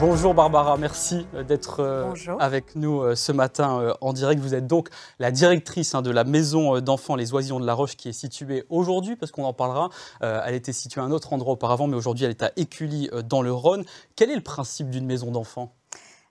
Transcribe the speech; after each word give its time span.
Bonjour 0.00 0.32
Barbara, 0.32 0.76
merci 0.76 1.26
euh, 1.34 1.42
d'être 1.42 1.80
euh, 1.80 2.14
avec 2.38 2.76
nous 2.76 3.00
euh, 3.00 3.16
ce 3.16 3.32
matin 3.32 3.94
en 4.00 4.12
direct. 4.12 4.40
Vous 4.40 4.54
êtes 4.54 4.68
donc 4.68 4.90
la 5.18 5.32
directrice 5.32 5.92
hein, 5.92 6.02
de 6.02 6.12
la 6.12 6.22
maison 6.22 6.78
d'enfants 6.80 7.16
Les 7.16 7.34
Oisillons 7.34 7.58
de 7.58 7.66
la 7.66 7.74
Roche 7.74 7.96
qui 7.96 8.08
est 8.08 8.12
située 8.12 8.64
aujourd'hui, 8.68 9.16
parce 9.16 9.32
qu'on 9.32 9.42
en 9.42 9.52
parlera. 9.52 9.90
Elle 10.20 10.54
était 10.54 10.72
située 10.72 11.00
à 11.00 11.04
un 11.04 11.10
autre 11.10 11.32
endroit 11.32 11.54
auparavant, 11.54 11.88
mais 11.88 11.96
aujourd'hui 11.96 12.26
elle 12.26 12.30
est 12.30 12.42
à 12.44 12.52
Écully 12.56 13.10
dans 13.28 13.42
le 13.42 13.52
Rhône. 13.52 13.84
Quel 14.14 14.30
est 14.30 14.36
le 14.36 14.40
principe 14.40 14.88
d'une 14.90 15.06
maison 15.06 15.32
d'enfants? 15.32 15.72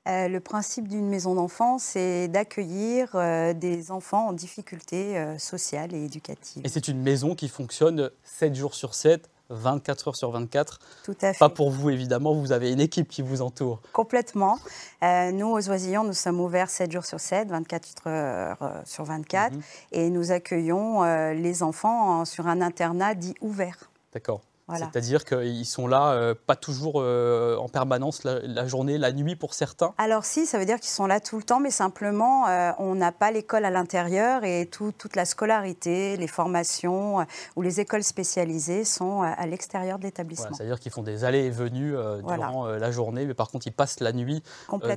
Le 0.06 0.40
principe 0.40 0.88
d'une 0.88 1.10
maison 1.10 1.36
d'enfants, 1.36 1.78
c'est 1.78 2.30
d'accueillir 2.30 3.18
des 3.56 3.92
enfants 3.92 4.28
en 4.28 4.34
difficulté 4.34 5.38
sociale 5.38 5.94
et 5.94 6.06
éducative. 6.06 6.62
Et 6.66 6.70
c'est 6.70 6.88
une 6.88 7.02
maison 7.02 7.36
qui 7.36 7.50
fonctionne 7.50 8.10
7 8.24 8.56
jours 8.56 8.76
sur 8.76 8.94
7, 8.94 9.30
24 9.50 10.10
heures 10.10 10.16
sur 10.16 10.32
24. 10.32 10.80
Tout 11.04 11.16
à 11.22 11.34
fait. 11.34 11.40
Pas 11.40 11.50
pour 11.50 11.72
vous, 11.72 11.90
évidemment, 11.90 12.34
vous 12.34 12.52
avez 12.52 12.72
une 12.72 12.80
équipe 12.80 13.08
qui 13.08 13.22
vous 13.22 13.42
entoure. 13.42 13.82
Complètement. 13.94 14.60
Euh, 15.04 15.32
nous, 15.32 15.48
aux 15.48 15.70
Oisillons, 15.70 16.04
nous 16.04 16.14
sommes 16.14 16.40
ouverts 16.40 16.70
7 16.70 16.92
jours 16.92 17.06
sur 17.06 17.20
7, 17.20 17.50
24 17.50 18.08
heures 18.08 18.58
euh, 18.62 18.82
sur 18.86 19.04
24, 19.04 19.54
mhm. 19.54 19.62
et 19.92 20.10
nous 20.10 20.32
accueillons 20.32 21.04
euh, 21.04 21.34
les 21.34 21.64
enfants 21.64 22.26
sur 22.26 22.48
un 22.48 22.62
internat 22.62 23.16
dit 23.16 23.36
ouvert. 23.42 23.90
D'accord. 24.14 24.42
C'est-à-dire 24.76 25.24
qu'ils 25.24 25.66
sont 25.66 25.88
là, 25.88 26.12
euh, 26.12 26.36
pas 26.46 26.58
toujours 26.58 26.96
euh, 26.98 27.56
en 27.58 27.70
permanence 27.70 28.24
la, 28.24 28.68
journée, 28.68 28.98
la 28.98 29.14
nuit 29.14 29.38
pour 29.38 29.54
certains. 29.54 29.94
Alors 29.98 30.26
si, 30.26 30.46
ça 30.46 30.60
veut 30.60 30.66
dire 30.66 30.80
qu'ils 30.80 30.90
sont 30.90 31.08
là 31.08 31.22
tout 31.22 31.38
le 31.38 31.44
temps, 31.44 31.62
mais 31.62 31.72
simplement, 31.72 32.48
euh, 32.48 32.72
on 32.78 32.96
n'a 32.96 33.14
pas 33.14 33.32
l'école 33.32 33.64
à 33.64 33.70
l'intérieur 33.70 34.44
et 34.44 34.66
toute 34.66 35.16
la 35.16 35.24
scolarité, 35.24 36.18
les 36.18 36.28
formations 36.28 37.26
ou 37.56 37.62
les 37.62 37.80
écoles 37.80 38.04
spécialisées 38.04 38.84
sont 38.84 39.22
à 39.22 39.46
l'extérieur 39.46 40.00
de 40.00 40.04
l'établissement. 40.04 40.54
C'est-à-dire 40.54 40.80
qu'ils 40.80 40.92
font 40.92 41.04
des 41.04 41.24
allées 41.24 41.46
et 41.46 41.50
venues 41.50 41.96
durant 42.26 42.66
la 42.66 42.92
journée, 42.92 43.26
mais 43.26 43.34
par 43.34 43.50
contre, 43.50 43.68
ils 43.68 43.74
passent 43.74 44.00
la 44.00 44.12
nuit 44.12 44.44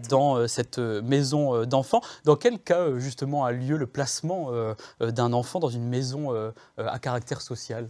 dans 0.09 0.49
cette 0.49 0.79
maison 0.79 1.65
d'enfants. 1.65 2.01
Dans 2.25 2.37
quel 2.37 2.59
cas, 2.59 2.97
justement, 2.97 3.45
a 3.45 3.53
lieu 3.53 3.77
le 3.77 3.87
placement 3.87 4.51
d'un 5.01 5.33
enfant 5.33 5.61
dans 5.61 5.69
une 5.69 5.89
maison 5.89 6.53
à 6.77 6.99
caractère 6.99 7.41
social? 7.41 7.89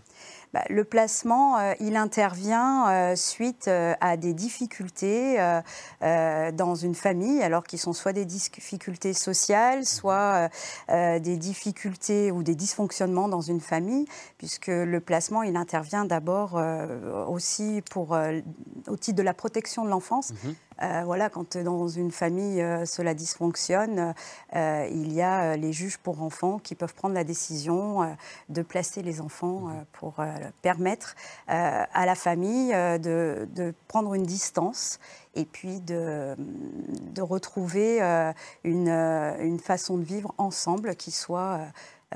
Bah, 0.52 0.64
le 0.68 0.82
placement, 0.82 1.58
euh, 1.58 1.74
il 1.78 1.96
intervient 1.96 2.90
euh, 2.90 3.16
suite 3.16 3.68
euh, 3.68 3.94
à 4.00 4.16
des 4.16 4.34
difficultés 4.34 5.38
dans 6.00 6.74
une 6.74 6.94
famille, 6.94 7.42
alors 7.42 7.64
qu'ils 7.64 7.78
sont 7.78 7.92
soit 7.92 8.12
des 8.12 8.24
difficultés 8.24 9.12
sociales, 9.12 9.84
soit 9.84 10.48
des 10.88 11.36
difficultés 11.36 12.30
ou 12.30 12.42
des 12.42 12.54
dysfonctionnements 12.54 13.28
dans 13.28 13.40
une 13.40 13.60
famille, 13.60 14.06
puisque 14.38 14.68
le 14.68 15.00
placement, 15.00 15.42
il 15.42 15.56
intervient 15.56 16.04
d'abord 16.04 16.60
aussi 17.28 17.82
pour, 17.90 18.16
au 18.88 18.96
titre 18.96 19.16
de 19.16 19.22
la 19.22 19.34
protection 19.34 19.84
de 19.84 19.90
l'enfance. 19.90 20.32
Mhm. 20.44 20.54
Euh, 20.82 21.02
voilà, 21.04 21.28
quand 21.28 21.56
dans 21.58 21.88
une 21.88 22.10
famille 22.10 22.62
euh, 22.62 22.86
cela 22.86 23.12
dysfonctionne, 23.12 24.14
euh, 24.56 24.88
il 24.90 25.12
y 25.12 25.20
a 25.20 25.56
les 25.56 25.72
juges 25.72 25.98
pour 25.98 26.22
enfants 26.22 26.58
qui 26.58 26.74
peuvent 26.74 26.94
prendre 26.94 27.14
la 27.14 27.24
décision 27.24 28.16
de 28.48 28.62
placer 28.62 29.02
les 29.02 29.20
enfants 29.20 29.68
pour 29.92 30.14
permettre 30.62 31.14
à 31.46 32.06
la 32.06 32.14
famille 32.14 32.72
de, 32.72 33.74
prendre 33.88 34.14
une 34.14 34.22
distance 34.22 34.98
et 35.34 35.44
puis 35.44 35.80
de, 35.80 36.36
retrouver 37.20 38.00
une, 38.64 38.88
une, 38.88 39.58
façon 39.58 39.98
de 39.98 40.04
vivre 40.04 40.34
ensemble 40.38 40.96
qui 40.96 41.10
soit 41.10 41.60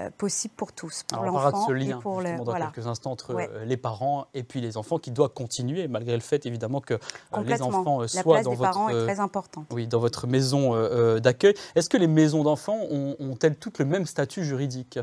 euh, 0.00 0.10
possible 0.18 0.52
pour 0.56 0.72
tous, 0.72 1.04
pour 1.04 1.22
l'enfant 1.22 1.72
et 1.72 1.94
pour 1.94 2.20
le 2.20 2.36
dans 2.36 2.52
quelques 2.52 2.88
instants 2.88 3.12
entre 3.12 3.36
euh, 3.36 3.64
les 3.64 3.76
parents 3.76 4.26
et 4.34 4.42
puis 4.42 4.60
les 4.60 4.76
enfants 4.76 4.98
qui 4.98 5.12
doit 5.12 5.28
continuer 5.28 5.86
malgré 5.86 6.14
le 6.16 6.20
fait 6.20 6.46
évidemment 6.46 6.80
que 6.80 6.94
euh, 6.94 7.42
les 7.44 7.62
enfants 7.62 8.04
soient 8.08 8.42
dans 8.42 8.54
votre 8.54 8.90
est 8.90 9.04
très 9.04 9.20
importante. 9.20 9.66
Oui, 9.70 9.86
dans 9.86 10.00
votre 10.00 10.26
maison 10.26 10.74
d'accueil. 11.20 11.54
Est-ce 11.76 11.88
que 11.88 11.96
les 11.96 12.08
maisons 12.08 12.42
d'enfants 12.42 12.80
ont-elles 12.90 13.54
toutes 13.54 13.78
le 13.78 13.84
même 13.84 14.04
statut 14.04 14.42
juridique? 14.44 14.98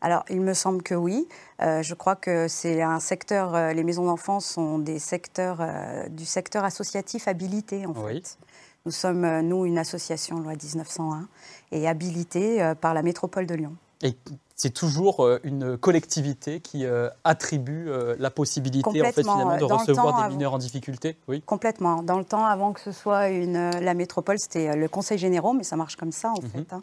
Alors, 0.00 0.24
il 0.28 0.40
me 0.40 0.54
semble 0.54 0.82
que 0.82 0.96
oui. 0.96 1.28
je 1.60 1.94
crois 1.94 2.16
que 2.16 2.48
c'est 2.48 2.82
un 2.82 2.98
secteur. 2.98 3.72
les 3.72 3.84
maisons 3.84 4.06
d'enfants 4.06 4.40
sont 4.40 4.80
des 4.80 4.98
secteurs 4.98 5.64
du 6.10 6.24
secteur 6.24 6.64
associatif 6.64 7.28
habilité 7.28 7.86
en 7.86 7.94
fait. 7.94 8.38
Nous 8.86 8.92
sommes, 8.92 9.42
nous, 9.42 9.66
une 9.66 9.78
association 9.78 10.40
loi 10.40 10.54
1901 10.54 11.28
et 11.70 11.86
habilitée 11.86 12.72
par 12.80 12.92
la 12.92 13.02
métropole 13.02 13.46
de 13.46 13.54
Lyon. 13.54 13.76
Et 14.02 14.16
c'est 14.62 14.70
toujours 14.70 15.24
euh, 15.24 15.40
une 15.42 15.76
collectivité 15.76 16.60
qui 16.60 16.84
euh, 16.84 17.08
attribue 17.24 17.86
euh, 17.88 18.14
la 18.20 18.30
possibilité 18.30 18.88
en 18.88 18.92
fait, 19.06 19.22
finalement, 19.22 19.56
de 19.56 19.64
recevoir 19.64 20.28
des 20.28 20.34
mineurs 20.34 20.54
en 20.54 20.58
difficulté 20.58 21.16
oui. 21.26 21.42
Complètement. 21.44 22.04
Dans 22.04 22.16
le 22.16 22.24
temps, 22.24 22.44
avant 22.44 22.72
que 22.72 22.80
ce 22.80 22.92
soit 22.92 23.28
une, 23.28 23.70
la 23.70 23.94
métropole, 23.94 24.38
c'était 24.38 24.76
le 24.76 24.86
Conseil 24.86 25.18
général, 25.18 25.56
mais 25.56 25.64
ça 25.64 25.74
marche 25.74 25.96
comme 25.96 26.12
ça 26.12 26.30
en 26.30 26.40
mhm. 26.40 26.48
fait. 26.48 26.72
Hein. 26.72 26.82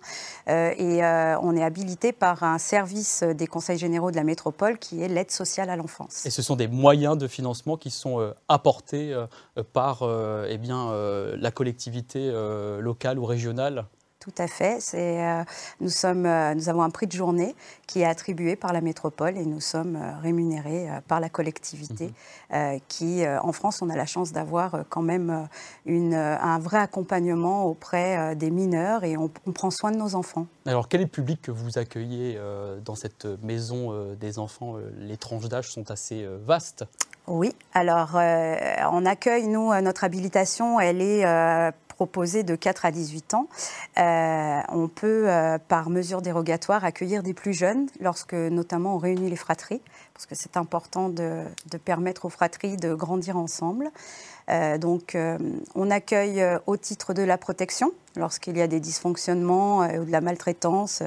et 0.77 1.01
on 1.41 1.55
est 1.55 1.63
habilité 1.63 2.11
par 2.11 2.43
un 2.43 2.57
service 2.57 3.23
des 3.23 3.47
conseils 3.47 3.77
généraux 3.77 4.11
de 4.11 4.17
la 4.17 4.23
métropole 4.23 4.77
qui 4.77 5.01
est 5.01 5.07
l'aide 5.07 5.31
sociale 5.31 5.69
à 5.69 5.75
l'enfance. 5.77 6.25
Et 6.25 6.29
ce 6.29 6.41
sont 6.41 6.57
des 6.57 6.67
moyens 6.67 7.17
de 7.17 7.27
financement 7.27 7.77
qui 7.77 7.91
sont 7.91 8.33
apportés 8.49 9.15
par 9.71 10.03
eh 10.49 10.57
bien, 10.57 10.91
la 11.37 11.51
collectivité 11.51 12.31
locale 12.79 13.19
ou 13.19 13.25
régionale 13.25 13.85
tout 14.19 14.33
à 14.37 14.47
fait. 14.47 14.79
Euh, 14.93 15.43
nous, 15.79 15.89
sommes, 15.89 16.25
euh, 16.25 16.53
nous 16.53 16.67
avons 16.69 16.81
un 16.81 16.89
prix 16.89 17.07
de 17.07 17.13
journée 17.13 17.55
qui 17.87 18.01
est 18.01 18.05
attribué 18.05 18.55
par 18.55 18.73
la 18.73 18.81
métropole 18.81 19.37
et 19.37 19.45
nous 19.45 19.61
sommes 19.61 19.95
euh, 19.95 20.17
rémunérés 20.21 20.87
par 21.07 21.19
la 21.19 21.29
collectivité 21.29 22.13
mhm. 22.51 22.79
qui, 22.87 23.25
en 23.27 23.51
France, 23.51 23.81
on 23.81 23.89
a 23.89 23.95
la 23.95 24.05
chance 24.05 24.31
d'avoir 24.31 24.83
quand 24.89 25.01
même 25.01 25.47
une, 25.85 26.13
un 26.13 26.59
vrai 26.59 26.79
accompagnement 26.79 27.65
auprès 27.65 28.35
des 28.35 28.51
mineurs 28.51 29.03
et 29.03 29.17
on, 29.17 29.29
prend 29.53 29.71
soin 29.71 29.91
de 29.91 29.97
nos 29.97 30.15
enfants. 30.15 30.47
Alors, 30.65 30.87
quel 30.87 31.01
est 31.01 31.05
le 31.05 31.09
public 31.09 31.41
que 31.41 31.51
vous 31.51 31.77
accueillez 31.77 32.39
dans 32.83 32.95
cette 32.95 33.25
maison 33.43 34.15
des 34.15 34.39
enfants 34.39 34.75
Les 34.97 35.17
tranches 35.17 35.47
d'âge 35.47 35.71
sont 35.71 35.91
assez 35.91 36.27
vastes? 36.45 36.85
Oui, 37.27 37.53
alors 37.73 38.11
on 38.15 39.05
accueille, 39.05 39.47
nous, 39.47 39.73
notre 39.81 40.03
habilitation, 40.03 40.79
elle 40.79 41.01
est 41.01 41.25
proposé 41.99 42.43
de 42.43 42.55
4 42.55 42.85
à 42.85 42.91
18 42.91 43.33
ans. 43.33 43.49
Euh, 43.97 44.61
on 44.69 44.87
peut, 44.87 45.29
euh, 45.29 45.57
par 45.57 45.89
mesure 45.89 46.21
dérogatoire, 46.21 46.85
accueillir 46.85 47.23
des 47.23 47.33
plus 47.33 47.53
jeunes, 47.53 47.87
lorsque 47.99 48.33
notamment 48.33 48.95
on 48.95 48.97
réunit 48.97 49.29
les 49.29 49.35
fratries, 49.35 49.81
parce 50.19 50.25
que 50.25 50.35
c'est 50.35 50.57
important 50.57 51.07
de, 51.07 51.45
permettre 51.85 52.25
aux 52.25 52.29
fratries 52.29 52.75
de 52.75 52.93
grandir 52.93 53.37
ensemble. 53.37 53.89
Euh, 54.49 54.77
donc, 54.77 55.15
on 55.75 55.89
accueille 55.89 56.43
au 56.67 56.75
titre 56.75 57.13
de 57.13 57.21
la 57.21 57.37
protection, 57.37 57.93
lorsqu'il 58.17 58.57
y 58.57 58.61
a 58.61 58.67
des 58.67 58.81
dysfonctionnements 58.81 59.87
ou 59.87 60.03
de 60.03 60.11
la 60.11 60.19
maltraitance 60.19 61.03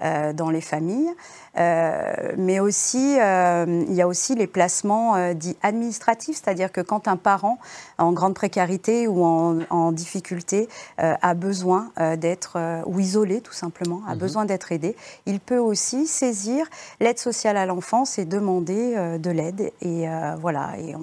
dans 0.00 0.50
les 0.50 0.60
familles. 0.60 1.14
Euh, 1.58 2.32
mais 2.36 2.60
aussi, 2.60 3.16
euh, 3.18 3.84
il 3.88 3.94
y 3.94 4.02
a 4.02 4.08
aussi 4.08 4.34
les 4.34 4.46
placements 4.46 5.16
euh, 5.16 5.32
dits 5.32 5.56
administratifs, 5.62 6.36
c'est-à-dire 6.42 6.70
que 6.70 6.80
quand 6.80 7.08
un 7.08 7.16
parent 7.16 7.58
en 7.98 8.12
grande 8.12 8.34
précarité 8.34 9.08
ou 9.08 9.24
en, 9.24 9.92
difficulté 9.92 10.68
a 10.98 11.34
besoin 11.34 11.90
d'être, 12.18 12.58
ou 12.86 12.98
isolé 12.98 13.40
tout 13.40 13.52
simplement, 13.52 14.02
a 14.06 14.14
mhm. 14.14 14.18
besoin 14.18 14.44
d'être 14.44 14.72
aidé, 14.72 14.96
il 15.24 15.40
peut 15.40 15.58
aussi 15.58 16.06
saisir 16.06 16.66
l'aide 17.00 17.18
sociale 17.18 17.56
à 17.56 17.66
l'enfance 17.66 18.18
et 18.18 18.24
demander 18.24 18.55
de 18.60 19.30
l'aide. 19.30 19.72
Et 19.80 20.06
voilà, 20.40 20.74
et 20.78 20.94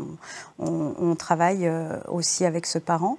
on, 0.60 0.96
on 1.00 1.16
travaille 1.16 1.70
aussi 2.08 2.46
avec 2.46 2.66
ce 2.66 2.80
parent. 2.80 3.18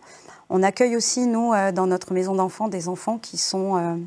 On 0.51 0.63
accueille 0.63 0.97
aussi, 0.97 1.27
nous, 1.27 1.53
dans 1.75 1.87
notre 1.87 2.13
maison 2.13 2.35
d'enfants, 2.35 2.69
des 2.69 2.89
enfants 2.89 3.19
qui 3.19 3.39
sont 3.39 3.99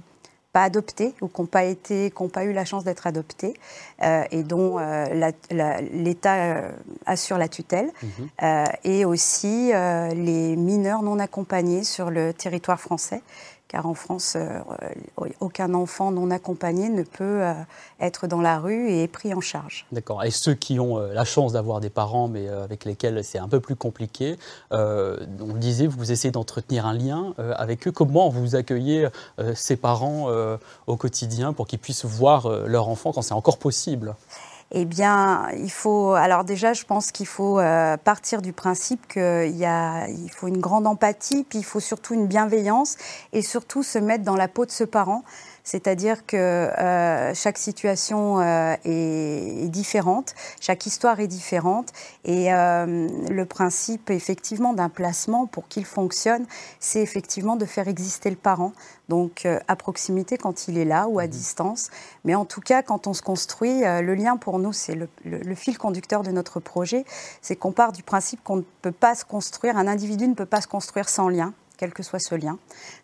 adoptés 0.63 1.13
ou 1.21 1.27
qui 1.27 1.41
n'ont 1.41 1.47
pas, 1.47 1.63
été, 1.63 2.13
pas 2.33 2.43
eu 2.43 2.53
la 2.53 2.65
chance 2.65 2.83
d'être 2.83 3.07
adoptés 3.07 3.53
euh, 4.03 4.23
et 4.31 4.43
dont 4.43 4.77
euh, 4.79 5.31
l'État 5.91 6.35
euh, 6.35 6.71
assure 7.05 7.37
la 7.37 7.47
tutelle, 7.47 7.91
mhm. 8.03 8.65
et 8.83 9.05
aussi 9.05 9.71
les 9.71 10.55
mineurs 10.55 11.03
non 11.03 11.19
accompagnés 11.19 11.83
sur 11.83 12.09
le 12.09 12.33
territoire 12.33 12.79
français 12.79 13.21
car 13.67 13.85
en 13.85 13.93
France, 13.93 14.33
euh, 14.35 14.59
aucun 15.39 15.73
enfant 15.73 16.11
non 16.11 16.31
accompagné 16.31 16.89
ne 16.89 17.03
peut 17.03 17.43
euh, 17.43 17.53
être 17.99 18.27
dans 18.27 18.41
la 18.41 18.59
rue 18.59 18.89
et 18.89 19.03
est 19.03 19.07
pris 19.07 19.33
en 19.33 19.41
charge. 19.41 19.85
D'accord. 19.91 20.23
Et 20.23 20.31
ceux 20.31 20.53
qui 20.53 20.79
ont 20.79 20.97
euh, 20.97 21.13
la 21.13 21.25
chance 21.25 21.53
d'avoir 21.53 21.81
des 21.81 21.89
parents, 21.89 22.27
mais 22.27 22.47
avec 22.47 22.85
lesquels 22.85 23.23
c'est 23.23 23.39
un 23.39 23.47
peu 23.47 23.59
plus 23.59 23.75
compliqué, 23.75 24.37
on 24.71 25.53
le 25.53 25.59
disait, 25.59 25.87
vous 25.87 26.11
essayez 26.11 26.31
d'entretenir 26.31 26.85
un 26.85 26.93
lien 26.93 27.33
avec 27.37 27.87
eux. 27.87 27.91
Comment 27.91 28.29
vous 28.29 28.55
accueillez 28.55 29.07
ces 29.55 29.75
parents 29.75 30.29
au 30.87 30.95
quotidien 30.95 31.53
pour 31.53 31.67
qu'ils 31.67 31.79
puissent 31.79 32.05
voir 32.05 32.49
leur 32.67 32.89
enfant 32.89 33.11
quand 33.11 33.21
c'est 33.21 33.33
encore 33.33 33.57
possible? 33.57 34.15
Eh 34.71 34.85
bien, 34.85 35.47
il 35.57 35.71
faut. 35.71 36.11
Alors 36.11 36.43
déjà, 36.43 36.73
je 36.73 36.83
pense 36.83 37.11
qu'il 37.11 37.27
faut 37.27 37.59
euh, 37.59 37.95
partir 37.95 38.41
du 38.41 38.51
principe 38.51 39.07
qu'il 39.07 39.55
y 39.55 39.65
a, 39.65 40.07
il 40.09 40.29
faut 40.29 40.47
une 40.47 40.59
grande 40.59 40.87
empathie, 40.87 41.45
puis 41.47 41.59
il 41.59 41.65
faut 41.65 41.79
surtout 41.79 42.13
une 42.13 42.27
bienveillance 42.27 42.97
et 43.31 43.41
surtout 43.41 43.81
se 43.81 43.97
mettre 43.97 44.25
dans 44.25 44.35
la 44.35 44.49
peau 44.49 44.65
de 44.65 44.71
ce 44.71 44.83
parent. 44.83 45.23
C'est-à-dire 45.67 46.25
que 46.25 46.37
euh, 46.37 47.33
chaque 47.33 47.57
situation 47.57 48.39
euh, 48.39 48.73
est, 48.85 49.67
différente, 49.67 50.33
chaque 50.61 50.85
histoire 50.85 51.19
est 51.19 51.27
différente, 51.27 51.91
et 52.23 52.53
euh, 52.53 53.09
le 53.29 53.45
principe 53.45 54.09
effectivement 54.09 54.71
d'un 54.71 54.87
placement 54.87 55.45
pour 55.45 55.67
qu'il 55.67 55.83
fonctionne, 55.83 56.45
c'est 56.79 57.01
effectivement 57.01 57.57
de 57.57 57.65
faire 57.65 57.89
exister 57.89 58.29
le 58.29 58.37
parent, 58.37 58.71
donc 59.09 59.45
à 59.67 59.75
proximité 59.75 60.37
quand 60.37 60.69
il 60.69 60.77
est 60.77 60.85
là 60.85 61.09
ou 61.09 61.19
à 61.19 61.25
mmh. 61.25 61.31
distance. 61.31 61.89
Mais 62.23 62.33
en 62.33 62.45
tout 62.45 62.61
cas, 62.61 62.81
quand 62.81 63.05
on 63.05 63.13
se 63.13 63.21
construit, 63.21 63.81
le 63.81 64.15
lien 64.15 64.37
pour 64.37 64.59
nous, 64.59 64.71
c'est 64.71 64.95
le, 64.95 65.09
le, 65.25 65.55
fil 65.55 65.77
conducteur 65.77 66.23
de 66.23 66.31
notre 66.31 66.61
projet, 66.61 67.03
c'est 67.41 67.57
qu'on 67.57 67.73
part 67.73 67.91
du 67.91 68.03
principe 68.03 68.41
qu'on 68.41 68.57
ne 68.57 68.65
peut 68.81 68.93
pas 68.93 69.15
se 69.15 69.25
construire, 69.25 69.75
un 69.75 69.87
individu 69.87 70.29
ne 70.29 70.33
peut 70.33 70.45
pas 70.45 70.61
se 70.61 70.67
construire 70.67 71.09
sans 71.09 71.27
lien 71.27 71.53
quel 71.77 71.93
que 71.93 72.03
soit 72.03 72.19
ce 72.19 72.35
lien. 72.35 72.57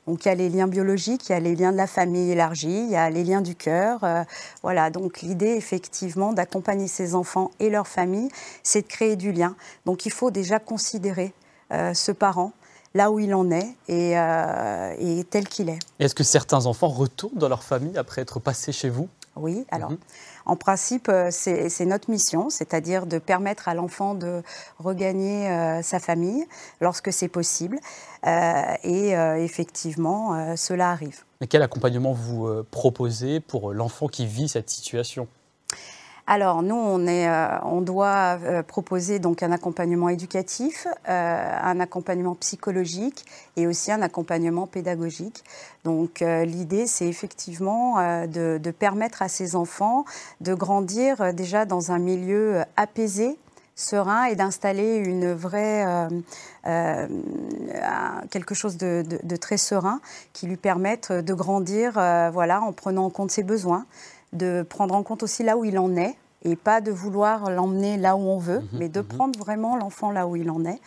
Donc 0.08 0.26
il 0.26 0.28
y 0.28 0.32
a 0.32 0.36
les 0.36 0.50
liens 0.50 0.68
biologiques, 0.68 1.30
il 1.30 1.32
y 1.32 1.36
a 1.36 1.40
les 1.40 1.56
liens 1.56 1.72
de 1.72 1.78
la 1.78 1.88
famille 1.88 2.32
élargie, 2.32 2.86
il 2.86 2.90
y 2.90 2.96
a 2.96 3.10
les 3.10 3.24
liens 3.24 3.42
du 3.42 3.56
cœur. 3.56 4.04
Euh, 4.04 4.24
voilà, 4.62 4.90
donc 4.90 5.22
l'idée 5.22 5.56
effectivement 5.56 6.34
d'accompagner 6.34 6.88
ces 6.88 7.16
enfants 7.16 7.52
et 7.60 7.70
leur 7.70 7.88
famille, 7.88 8.30
c'est 8.64 8.82
de 8.82 8.88
créer 8.88 9.16
du 9.16 9.32
lien. 9.32 9.56
Donc 9.86 10.06
il 10.06 10.12
faut 10.12 10.32
déjà 10.32 10.60
considérer 10.60 11.34
euh, 11.72 11.94
ce 11.94 12.12
parent 12.12 12.52
là 12.94 13.12
où 13.12 13.20
il 13.20 13.34
en 13.34 13.50
est 13.52 13.76
et, 13.88 14.18
euh, 14.18 15.24
tel 15.30 15.48
qu'il 15.48 15.70
est. 15.70 15.80
Est-ce 16.00 16.16
que 16.16 16.24
certains 16.24 16.66
enfants 16.66 16.90
retournent 16.90 17.38
dans 17.38 17.50
leur 17.50 17.64
famille 17.64 17.98
après 17.98 18.22
être 18.22 18.40
passés 18.40 18.72
chez 18.72 18.90
vous? 18.90 19.08
Oui, 19.36 19.66
alors. 19.72 19.92
Mhm. 19.92 19.98
En 20.46 20.56
principe, 20.56 21.10
euh, 21.10 21.30
c'est 21.32 21.86
notre 21.86 22.10
mission, 22.10 22.50
c'est-à-dire 22.50 23.06
de 23.06 23.18
permettre 23.18 23.68
à 23.68 23.74
l'enfant 23.74 24.14
de 24.14 24.42
regagner 24.80 25.50
euh, 25.50 25.82
sa 25.82 26.00
famille 26.00 26.46
lorsque 26.82 27.14
c'est 27.14 27.28
possible. 27.28 27.80
Euh, 28.26 28.62
et 28.84 29.12
effectivement, 29.44 30.56
cela 30.56 30.92
arrive. 30.92 31.24
Mais 31.42 31.48
quel 31.48 31.62
accompagnement 31.62 32.14
vous 32.14 32.64
proposez 32.72 33.42
pour 33.42 33.74
l'enfant 33.74 34.08
qui 34.08 34.26
vit 34.26 34.48
cette 34.48 34.70
situation? 34.70 35.28
Alors 36.26 36.64
nous, 36.64 36.76
on, 36.76 37.06
est, 37.06 37.28
euh, 37.28 37.48
on 37.64 37.82
doit 37.82 38.40
euh, 38.44 38.64
proposer 38.64 39.20
donc 39.20 39.44
un 39.44 39.52
accompagnement 39.52 40.08
éducatif, 40.08 40.88
euh, 41.10 41.58
un 41.62 41.80
accompagnement 41.82 42.36
psychologique 42.36 43.26
et 43.58 43.68
aussi 43.68 43.92
un 43.92 44.02
accompagnement 44.02 44.66
pédagogique. 44.66 45.44
Donc 45.84 46.22
l'idée, 46.22 46.88
c'est 46.88 47.08
effectivement 47.08 47.98
de, 48.26 48.72
permettre 48.72 49.22
à 49.22 49.28
ces 49.28 49.58
enfants 49.58 50.06
de 50.40 50.54
grandir 50.54 51.34
déjà 51.34 51.66
dans 51.66 51.92
un 51.92 52.00
milieu 52.00 52.62
apaisé, 52.78 53.38
serein 53.76 54.26
et 54.26 54.36
d'installer 54.36 54.96
une 54.96 55.34
vraie 55.34 55.86
quelque 58.32 58.56
chose 58.56 58.78
de, 58.78 59.36
très 59.36 59.58
serein 59.58 60.00
qui 60.32 60.48
lui 60.48 60.58
permette 60.58 61.12
de 61.12 61.34
grandir 61.34 61.94
voilà 62.32 62.62
en 62.62 62.72
prenant 62.72 63.06
en 63.06 63.10
compte 63.10 63.32
ses 63.32 63.44
besoins 63.44 63.86
de 64.34 64.66
prendre 64.68 64.96
en 64.96 65.04
compte 65.04 65.24
aussi 65.24 65.44
là 65.44 65.58
où 65.58 65.66
il 65.66 65.80
en 65.80 65.96
est 65.96 66.16
et 66.44 66.56
pas 66.56 66.82
de 66.82 66.92
vouloir 66.92 67.50
l'emmener 67.50 67.98
là 67.98 68.16
où 68.16 68.20
on 68.20 68.38
veut, 68.38 68.60
mhm, 68.60 68.68
mais 68.74 68.90
de 68.90 69.00
mhm. 69.00 69.08
prendre 69.08 69.40
vraiment 69.40 69.78
l'enfant 69.78 70.12
là 70.12 70.28
où 70.28 70.36
il 70.36 70.50
en 70.50 70.66
est. 70.66 70.80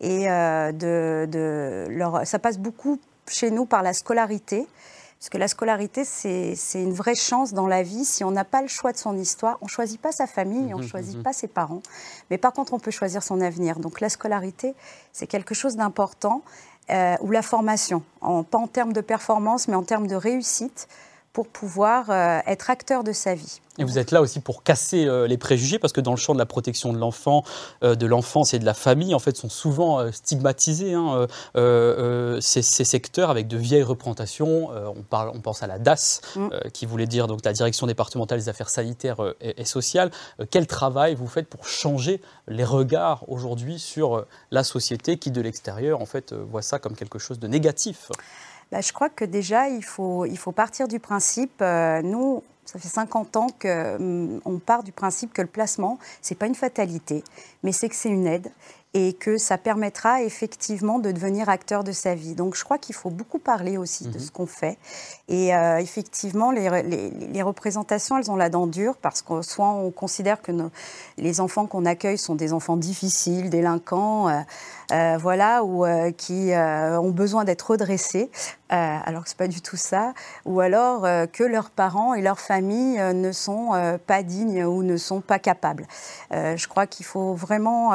Et 0.00 0.30
euh, 0.30 0.72
de, 0.72 1.28
de 1.30 1.86
leur, 1.90 2.26
ça 2.26 2.38
passe 2.38 2.58
beaucoup 2.58 2.98
chez 3.28 3.50
nous 3.50 3.66
par 3.66 3.82
la 3.82 3.92
scolarité, 3.92 4.66
parce 5.18 5.30
que 5.30 5.38
la 5.38 5.46
scolarité, 5.46 6.04
c'est 6.04 6.56
une 6.74 6.92
vraie 6.92 7.14
chance 7.14 7.52
dans 7.52 7.68
la 7.68 7.84
vie. 7.84 8.04
Si 8.04 8.24
on 8.24 8.32
n'a 8.32 8.44
pas 8.44 8.60
le 8.60 8.66
choix 8.66 8.90
de 8.90 8.96
son 8.96 9.16
histoire, 9.16 9.56
on 9.60 9.66
ne 9.66 9.70
choisit 9.70 10.00
pas 10.00 10.10
sa 10.10 10.26
famille, 10.26 10.74
on 10.74 10.78
ne 10.78 10.82
mhm, 10.82 10.88
choisit 10.88 11.22
pas 11.22 11.32
ses 11.32 11.46
parents, 11.46 11.82
mais 12.30 12.38
par 12.38 12.52
contre, 12.52 12.74
on 12.74 12.80
peut 12.80 12.90
choisir 12.90 13.22
son 13.22 13.40
avenir. 13.40 13.78
Donc 13.78 14.00
la 14.00 14.08
scolarité, 14.08 14.74
c'est 15.12 15.28
quelque 15.28 15.54
chose 15.54 15.76
d'important, 15.76 16.42
euh, 16.90 17.14
ou 17.20 17.30
la 17.30 17.42
formation, 17.42 18.02
en, 18.20 18.42
pas 18.42 18.58
en 18.58 18.66
termes 18.66 18.92
de 18.92 19.00
performance, 19.00 19.68
mais 19.68 19.76
en 19.76 19.84
termes 19.84 20.08
de 20.08 20.16
réussite 20.16 20.88
pour 21.32 21.48
pouvoir 21.48 22.10
euh, 22.10 22.40
être 22.46 22.68
acteur 22.68 23.04
de 23.04 23.12
sa 23.12 23.34
vie. 23.34 23.60
Et 23.78 23.84
vous 23.84 23.98
êtes 23.98 24.10
là 24.10 24.20
aussi 24.20 24.40
pour 24.40 24.62
casser 24.62 25.06
euh, 25.06 25.26
les 25.26 25.38
préjugés, 25.38 25.78
parce 25.78 25.94
que 25.94 26.02
dans 26.02 26.10
le 26.10 26.18
champ 26.18 26.34
de 26.34 26.38
la 26.38 26.44
protection 26.44 26.92
de 26.92 26.98
l'enfant, 26.98 27.42
euh, 27.82 27.94
de 27.94 28.04
l'enfance 28.04 28.52
et 28.52 28.58
de 28.58 28.66
la 28.66 28.74
famille, 28.74 29.14
en 29.14 29.18
fait, 29.18 29.34
sont 29.34 29.48
souvent 29.48 30.12
stigmatisés 30.12 30.92
hein, 30.92 31.26
ces, 32.40 32.62
secteurs 32.62 33.30
avec 33.30 33.48
de 33.48 33.56
vieilles 33.56 33.82
représentations. 33.82 34.70
on, 34.70 35.02
parle, 35.02 35.30
on 35.34 35.40
pense 35.40 35.62
à 35.62 35.66
la 35.66 35.78
DAS, 35.78 36.20
mm. 36.36 36.48
qui 36.74 36.84
voulait 36.84 37.06
dire 37.06 37.26
donc 37.28 37.44
la 37.44 37.52
Direction 37.52 37.86
départementale 37.86 38.38
des 38.38 38.48
affaires 38.50 38.68
sanitaires 38.68 39.22
et, 39.40 39.60
et, 39.62 39.64
sociales. 39.64 40.10
quel 40.50 40.66
travail 40.66 41.14
vous 41.14 41.28
faites 41.28 41.48
pour 41.48 41.66
changer 41.66 42.20
les 42.48 42.64
regards 42.64 43.24
aujourd'hui 43.28 43.78
sur 43.78 44.26
la 44.50 44.64
société 44.64 45.16
qui, 45.16 45.30
de 45.30 45.40
l'extérieur, 45.40 46.02
en 46.02 46.06
fait, 46.06 46.34
voit 46.34 46.62
ça 46.62 46.78
comme 46.78 46.94
quelque 46.94 47.18
chose 47.18 47.38
de 47.38 47.48
négatif? 47.48 48.10
Bah, 48.72 48.80
je 48.80 48.92
crois 48.92 49.10
que 49.10 49.26
déjà, 49.26 49.68
il 49.68 49.84
faut, 49.84 50.24
il 50.24 50.38
faut 50.38 50.50
partir 50.50 50.88
du 50.88 50.98
principe, 50.98 51.60
euh, 51.60 52.00
nous, 52.00 52.42
ça 52.64 52.78
fait 52.78 52.88
50 52.88 53.36
ans 53.36 53.46
qu'on 53.60 54.40
hum, 54.46 54.60
part 54.60 54.82
du 54.82 54.92
principe 54.92 55.34
que 55.34 55.42
le 55.42 55.48
placement, 55.48 55.98
ce 56.22 56.32
n'est 56.32 56.38
pas 56.38 56.46
une 56.46 56.54
fatalité, 56.54 57.22
mais 57.62 57.72
c'est 57.72 57.90
que 57.90 57.94
c'est 57.94 58.08
une 58.08 58.26
aide 58.26 58.50
et 58.94 59.14
que 59.14 59.38
ça 59.38 59.56
permettra 59.56 60.22
effectivement 60.22 60.98
de 60.98 61.12
devenir 61.12 61.48
acteur 61.48 61.82
de 61.82 61.92
sa 61.92 62.14
vie. 62.14 62.34
Donc 62.34 62.54
je 62.54 62.62
crois 62.62 62.76
qu'il 62.76 62.94
faut 62.94 63.08
beaucoup 63.08 63.38
parler 63.38 63.78
aussi 63.78 64.04
de 64.04 64.18
mhm. 64.18 64.18
ce 64.18 64.30
qu'on 64.30 64.46
fait. 64.46 64.76
Et 65.28 65.54
euh, 65.54 65.78
effectivement, 65.78 66.50
les, 66.50 66.82
les, 66.82 67.42
représentations, 67.42 68.18
elles 68.18 68.30
ont 68.30 68.36
la 68.36 68.50
dent 68.50 68.66
dure 68.66 68.96
parce 68.96 69.22
que 69.22 69.40
soit 69.40 69.70
on 69.70 69.90
considère 69.90 70.42
que 70.42 70.52
nos, 70.52 70.70
les 71.16 71.40
enfants 71.40 71.66
qu'on 71.66 71.86
accueille 71.86 72.18
sont 72.18 72.34
des 72.34 72.52
enfants 72.52 72.76
difficiles, 72.76 73.48
délinquants, 73.48 74.28
euh, 74.28 74.40
euh, 74.92 75.16
voilà, 75.18 75.64
ou 75.64 75.84
qui 76.16 76.52
ont 76.54 77.10
besoin 77.10 77.44
d'être 77.44 77.70
redressés, 77.70 78.30
alors 78.68 79.22
que 79.22 79.28
c'est 79.28 79.36
pas 79.36 79.48
du 79.48 79.60
tout 79.60 79.76
ça, 79.76 80.14
ou 80.44 80.60
alors 80.60 81.02
que 81.32 81.44
leurs 81.44 81.70
parents 81.70 82.14
et 82.14 82.22
leurs 82.22 82.40
familles 82.40 82.98
ne 83.14 83.32
sont 83.32 83.98
pas 84.06 84.22
dignes 84.22 84.64
ou 84.64 84.82
ne 84.82 84.96
sont 84.96 85.20
pas 85.20 85.38
capables. 85.38 85.86
je 86.30 86.66
crois 86.68 86.86
qu'il 86.86 87.04
faut 87.04 87.34
vraiment, 87.34 87.92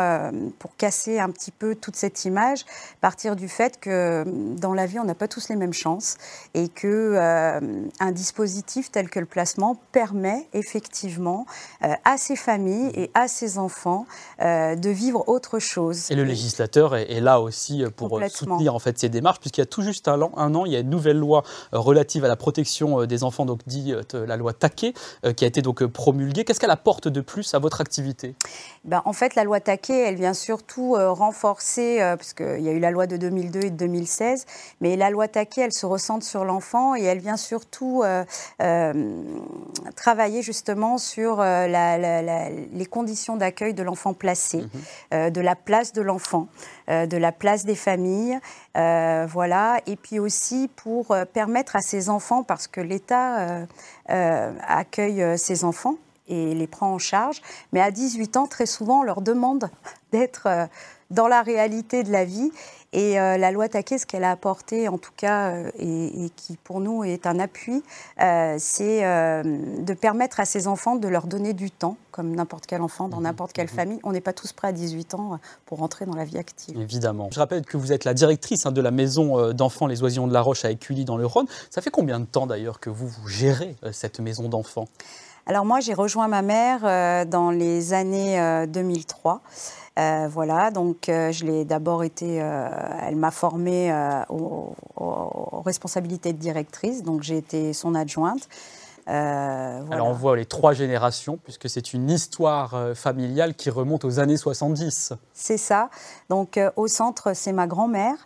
pour 0.59 0.75
casser 0.75 1.19
un 1.19 1.29
petit 1.29 1.51
peu 1.51 1.75
toute 1.75 1.95
cette 1.95 2.25
image, 2.25 2.65
partir 3.01 3.35
du 3.35 3.47
fait 3.47 3.79
que 3.79 4.23
dans 4.57 4.73
la 4.73 4.85
vie, 4.85 4.99
on 4.99 5.03
n'a 5.03 5.15
pas 5.15 5.27
tous 5.27 5.49
les 5.49 5.55
mêmes 5.55 5.73
chances 5.73 6.17
et 6.53 6.67
que 6.69 7.13
euh, 7.15 7.59
un 7.99 8.11
dispositif 8.11 8.91
tel 8.91 9.09
que 9.09 9.19
le 9.19 9.25
placement 9.25 9.79
permet 9.91 10.47
effectivement 10.53 11.45
euh, 11.83 11.93
à 12.05 12.17
ces 12.17 12.35
familles 12.35 12.91
et 12.93 13.11
à 13.13 13.27
ces 13.27 13.57
enfants 13.57 14.05
euh, 14.41 14.75
de 14.75 14.89
vivre 14.89 15.27
autre 15.27 15.59
chose. 15.59 16.09
Et 16.11 16.15
le 16.15 16.23
législateur 16.23 16.86
est, 16.95 17.19
là 17.19 17.39
aussi 17.41 17.83
pour 17.95 18.19
soutenir 18.29 18.75
en 18.75 18.79
fait 18.79 18.97
ces 18.97 19.09
démarches, 19.09 19.39
puisqu'il 19.39 19.61
y 19.61 19.63
a 19.63 19.67
tout 19.67 19.81
juste 19.81 20.07
un 20.07 20.21
an, 20.21 20.31
un 20.37 20.53
an, 20.55 20.65
il 20.65 20.71
y 20.71 20.75
a 20.75 20.79
une 20.79 20.89
nouvelle 20.89 21.17
loi 21.17 21.43
relative 21.71 22.25
à 22.25 22.27
la 22.27 22.35
protection 22.35 23.05
des 23.05 23.23
enfants, 23.23 23.45
donc 23.45 23.61
dit 23.67 23.93
la 24.13 24.37
loi 24.37 24.53
Taquet, 24.53 24.93
qui 25.35 25.43
a 25.43 25.47
été 25.47 25.61
donc 25.61 25.85
promulguée. 25.85 26.43
Qu'est-ce 26.43 26.59
qu'elle 26.59 26.71
apporte 26.71 27.07
de 27.07 27.21
plus 27.21 27.53
à 27.53 27.59
votre 27.59 27.81
activité? 27.81 28.35
Ben, 28.85 29.01
En 29.05 29.13
fait, 29.13 29.35
la 29.35 29.43
loi 29.43 29.59
Taquet, 29.59 29.99
elle 29.99 30.15
vient 30.15 30.33
surtout 30.33 30.95
euh, 30.95 31.11
renforcer, 31.11 32.01
euh, 32.01 32.15
parce 32.15 32.33
qu'il 32.33 32.61
y 32.61 32.69
a 32.69 32.71
eu 32.71 32.79
la 32.79 32.91
loi 32.91 33.07
de 33.07 33.17
2002 33.17 33.59
et 33.65 33.69
de 33.69 33.75
2016, 33.75 34.45
mais 34.81 34.95
la 34.95 35.09
loi 35.09 35.27
Taquet, 35.27 35.61
elle 35.61 35.73
se 35.73 35.85
ressente 35.85 36.23
sur 36.23 36.45
l'enfant 36.45 36.95
et 36.95 37.03
elle 37.03 37.19
vient 37.19 37.37
surtout 37.37 38.03
euh, 38.03 38.23
travailler 39.95 40.41
justement 40.41 40.97
sur 40.97 41.41
les 41.41 42.85
conditions 42.89 43.37
d'accueil 43.37 43.73
de 43.73 43.83
l'enfant 43.83 44.13
placé, 44.13 44.65
mhm. 45.11 45.31
de 45.31 45.41
la 45.41 45.55
place 45.55 45.93
de 45.93 46.01
l'enfant, 46.01 46.47
de 46.87 47.17
la 47.17 47.31
place 47.31 47.65
des 47.65 47.75
familles, 47.75 48.39
voilà, 48.75 49.79
et 49.85 49.95
puis 49.95 50.19
aussi 50.19 50.69
pour 50.75 51.15
permettre 51.33 51.75
à 51.75 51.81
ces 51.81 52.09
enfants, 52.09 52.43
parce 52.43 52.67
que 52.67 52.81
l'État 52.81 53.65
accueille 54.07 55.37
ces 55.37 55.63
enfants, 55.63 55.95
et 56.27 56.53
les 56.53 56.67
prend 56.67 56.93
en 56.93 56.99
charge. 56.99 57.41
Mais 57.71 57.81
à 57.81 57.91
18 57.91 58.37
ans, 58.37 58.47
très 58.47 58.65
souvent, 58.65 58.99
on 58.99 59.03
leur 59.03 59.21
demande 59.21 59.69
d'être 60.11 60.47
euh, 60.47 60.65
dans 61.09 61.27
la 61.27 61.41
réalité 61.41 62.03
de 62.03 62.11
la 62.11 62.25
vie. 62.25 62.51
Et 62.93 63.19
euh, 63.19 63.37
la 63.37 63.51
loi 63.51 63.67
Taquet, 63.67 63.97
ce 63.97 64.05
qu'elle 64.05 64.23
a 64.23 64.31
apporté, 64.31 64.87
en 64.87 64.97
tout 64.97 65.11
cas, 65.15 65.51
euh, 65.51 65.71
et, 65.77 66.29
qui 66.35 66.57
pour 66.57 66.79
nous 66.79 67.03
est 67.03 67.27
un 67.27 67.39
appui, 67.39 67.83
c'est 68.17 69.01
de 69.01 69.93
permettre 69.93 70.39
à 70.39 70.45
ces 70.45 70.67
enfants 70.67 70.95
de 70.95 71.07
leur 71.07 71.27
donner 71.27 71.53
du 71.53 71.71
temps, 71.71 71.97
comme 72.11 72.35
n'importe 72.35 72.65
quel 72.65 72.81
enfant 72.81 73.09
dans 73.09 73.17
mhm. 73.17 73.23
n'importe 73.23 73.53
quelle 73.53 73.69
mhm. 73.69 73.75
famille. 73.75 73.99
On 74.03 74.11
n'est 74.11 74.21
pas 74.21 74.33
tous 74.33 74.53
prêts 74.53 74.69
à 74.69 74.71
18 74.71 75.15
ans 75.15 75.39
pour 75.65 75.79
rentrer 75.79 76.05
dans 76.05 76.15
la 76.15 76.25
vie 76.25 76.37
active. 76.37 76.79
Évidemment. 76.79 77.29
Je 77.31 77.39
rappelle 77.39 77.65
que 77.65 77.77
vous 77.77 77.91
êtes 77.91 78.05
la 78.05 78.13
directrice 78.13 78.65
hein, 78.65 78.71
de 78.71 78.81
la 78.81 78.91
maison 78.91 79.53
d'enfants 79.53 79.87
Les 79.87 80.01
Oisillons 80.03 80.27
de 80.27 80.33
la 80.33 80.41
Roche 80.41 80.65
à 80.65 80.71
Écully 80.71 81.05
dans 81.05 81.17
le 81.17 81.25
Rhône. 81.25 81.47
Ça 81.69 81.81
fait 81.81 81.91
combien 81.91 82.19
de 82.19 82.25
temps 82.25 82.47
d'ailleurs 82.47 82.79
que 82.79 82.89
vous, 82.89 83.07
vous 83.07 83.27
gérez 83.27 83.75
cette 83.91 84.19
maison 84.19 84.49
d'enfants? 84.49 84.87
Alors 85.47 85.63
moi, 85.63 85.79
j'ai 85.79 85.93
rejoint 85.93 86.27
ma 86.27 86.41
mère 86.41 86.81
euh, 86.83 87.23
dans 87.23 87.51
les 87.51 87.93
années 87.93 88.65
2003. 88.67 89.33
Euh, 89.33 89.99
euh, 89.99 90.27
voilà, 90.27 90.71
donc 90.71 91.05
je 91.07 91.45
l'ai 91.45 91.63
d'abord 91.63 92.03
été, 92.03 92.35
elle 92.35 93.15
m'a 93.15 93.31
formée 93.31 93.91
aux, 94.29 94.75
responsabilités 95.65 96.33
de 96.33 96.37
directrice, 96.37 97.01
donc 97.01 97.23
j'ai 97.23 97.37
été 97.37 97.73
son 97.73 97.95
adjointe. 97.95 98.47
Alors 99.07 100.07
on 100.07 100.13
voit 100.13 100.35
les 100.35 100.45
trois 100.45 100.73
générations, 100.73 101.39
puisque 101.43 101.67
c'est 101.67 101.93
une 101.93 102.11
histoire 102.11 102.75
familiale 102.93 103.55
qui 103.55 103.71
remonte 103.71 104.05
aux 104.05 104.19
années 104.19 104.37
70. 104.37 105.13
C'est 105.33 105.57
ça. 105.57 105.89
Donc 106.29 106.59
au 106.75 106.87
centre, 106.87 107.33
c'est 107.33 107.53
ma 107.53 107.65
grand-mère. 107.65 108.17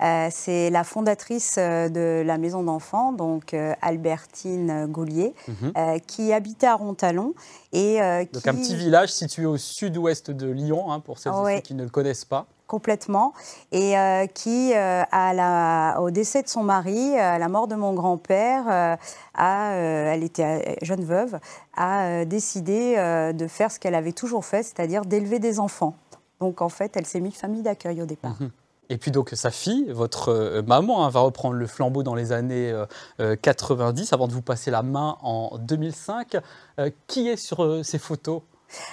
Euh, 0.00 0.28
c'est 0.30 0.70
la 0.70 0.84
fondatrice 0.84 1.56
euh, 1.58 1.88
de 1.88 2.22
la 2.24 2.38
maison 2.38 2.62
d'enfants, 2.62 3.12
donc 3.12 3.52
euh, 3.52 3.74
Albertine 3.82 4.86
Gaulier, 4.86 5.34
mhm. 5.48 6.00
qui 6.06 6.32
habitait 6.32 6.68
à 6.68 6.76
Rontalon. 6.76 7.34
Et, 7.72 7.98
donc 8.32 8.46
un 8.46 8.54
petit 8.54 8.76
village 8.76 9.12
situé 9.12 9.44
au 9.44 9.56
sud-ouest 9.56 10.30
de 10.30 10.48
Lyon, 10.48 10.92
hein, 10.92 11.00
pour 11.00 11.18
celles 11.18 11.32
et 11.32 11.56
ceux 11.56 11.62
qui 11.62 11.74
ne 11.74 11.82
le 11.82 11.90
connaissent 11.90 12.24
pas 12.24 12.46
complètement, 12.66 13.32
et 13.72 13.94
qui, 14.34 14.74
à 14.74 15.32
la, 15.32 16.00
au 16.02 16.10
décès 16.10 16.42
de 16.42 16.48
son 16.48 16.62
mari, 16.62 17.16
à 17.18 17.38
la 17.38 17.48
mort 17.48 17.66
de 17.66 17.74
mon 17.74 17.94
grand-père, 17.94 18.98
elle 19.34 20.22
était 20.22 20.76
jeune 20.82 21.02
veuve, 21.02 21.38
a 21.74 22.26
décidé 22.26 22.96
de 23.34 23.46
faire 23.46 23.72
ce 23.72 23.78
qu'elle 23.78 23.94
avait 23.94 24.12
toujours 24.12 24.44
fait, 24.44 24.62
c'est-à-dire 24.62 25.06
d'élever 25.06 25.38
des 25.38 25.60
enfants. 25.60 25.94
Donc 26.40 26.60
en 26.60 26.68
fait, 26.68 26.94
elle 26.96 27.06
s'est 27.06 27.20
mise 27.20 27.36
famille 27.36 27.62
d'accueil 27.62 28.02
au 28.02 28.06
départ. 28.06 28.36
Mhm. 28.38 28.50
Et 28.90 28.96
puis 28.96 29.10
donc 29.10 29.30
sa 29.34 29.50
fille, 29.50 29.86
votre 29.90 30.30
euh, 30.30 30.62
maman, 30.62 31.04
hein, 31.04 31.10
va 31.10 31.20
reprendre 31.20 31.54
le 31.54 31.66
flambeau 31.66 32.02
dans 32.02 32.14
les 32.14 32.32
années 32.32 32.74
90 33.18 33.20
euh, 33.20 34.04
euh, 34.04 34.14
avant 34.14 34.28
de 34.28 34.32
vous 34.32 34.42
passer 34.42 34.70
la 34.70 34.82
main 34.82 35.16
en 35.22 35.58
2005. 35.58 36.36
qui 37.06 37.28
est 37.28 37.36
sur 37.36 37.84
ces 37.84 37.98
photos? 37.98 38.42